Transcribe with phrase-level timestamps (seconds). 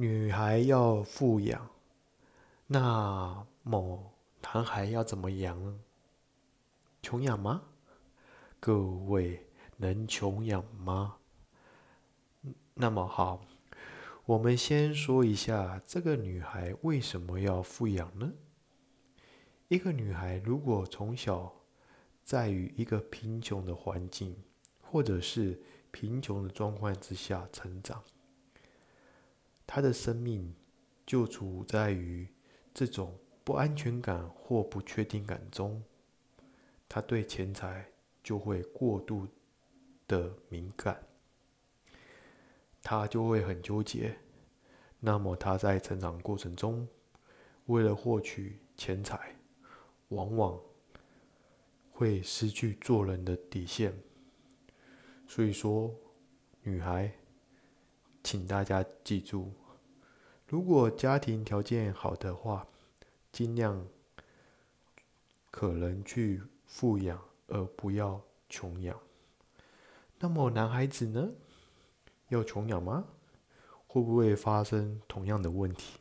[0.00, 1.68] 女孩要富养，
[2.68, 5.78] 那么男孩要怎么养呢？
[7.02, 7.64] 穷养吗？
[8.58, 11.18] 各位能穷养吗？
[12.72, 13.44] 那么好，
[14.24, 18.32] 我们先说一下这个女孩为什么要富养呢？
[19.68, 21.52] 一个女孩如果从小
[22.24, 24.34] 在于一个贫穷的环境，
[24.80, 28.02] 或者是贫穷的状况之下成长，
[29.72, 30.52] 他的生命
[31.06, 32.26] 就处在于
[32.74, 35.80] 这种不安全感或不确定感中，
[36.88, 37.86] 他对钱财
[38.20, 39.28] 就会过度
[40.08, 41.00] 的敏感，
[42.82, 44.18] 他就会很纠结。
[44.98, 46.88] 那么他在成长过程中，
[47.66, 49.36] 为了获取钱财，
[50.08, 50.60] 往往
[51.92, 53.94] 会失去做人的底线。
[55.28, 55.94] 所以说，
[56.64, 57.12] 女孩，
[58.24, 59.52] 请大家记住，
[60.50, 62.66] 如果家庭条件好的话，
[63.30, 63.86] 尽量
[65.48, 68.98] 可能去富养，而不要穷养。
[70.18, 71.30] 那么男孩子呢，
[72.30, 73.04] 要穷养吗？
[73.86, 76.00] 会不会发生同样的问题？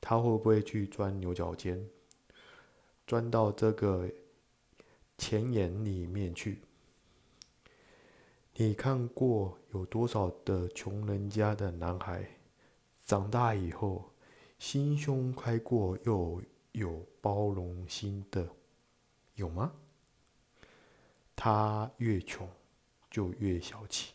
[0.00, 1.88] 他会不会去钻牛角尖，
[3.06, 4.10] 钻到这个
[5.16, 6.62] 钱眼里面去？
[8.54, 12.28] 你看过有多少的穷人家的男孩，
[13.04, 14.10] 长大以后
[14.58, 18.48] 心胸开阔又有包容心的，
[19.34, 19.72] 有吗？
[21.36, 22.48] 他越穷
[23.10, 24.14] 就越小气，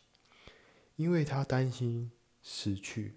[0.96, 2.10] 因为他担心
[2.42, 3.16] 失去。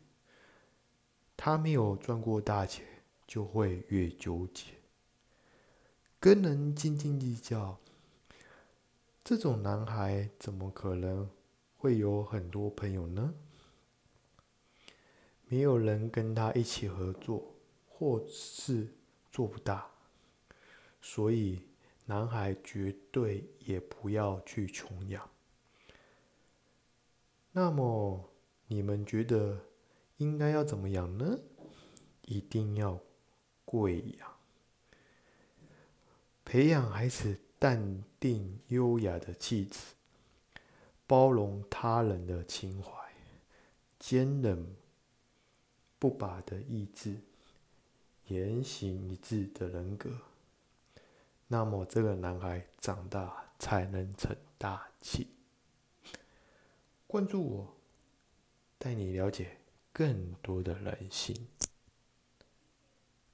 [1.35, 2.85] 他没有赚过大钱，
[3.25, 4.73] 就会越纠结，
[6.19, 7.77] 跟人斤斤计较。
[9.23, 11.29] 这种男孩怎么可能
[11.77, 13.33] 会有很多朋友呢？
[15.53, 17.53] 没有人跟他一起合作，
[17.87, 18.87] 或是
[19.31, 19.87] 做不大。
[20.99, 21.61] 所以，
[22.07, 25.29] 男孩绝对也不要去穷养。
[27.51, 28.27] 那么，
[28.65, 29.63] 你们觉得
[30.17, 31.37] 应该要怎么养呢？
[32.23, 32.99] 一定要
[33.63, 34.33] 贵养，
[36.43, 37.37] 培养孩子。
[37.59, 39.79] 淡定优雅的气质，
[41.07, 42.91] 包容他人的情怀，
[43.97, 44.75] 坚韧
[46.03, 47.15] 不拔的意志，
[48.27, 50.11] 言行一致的人格，
[51.47, 55.29] 那么这个男孩长大才能成大器。
[57.07, 57.73] 关注我，
[58.77, 59.55] 带你了解
[59.93, 61.47] 更多的人性。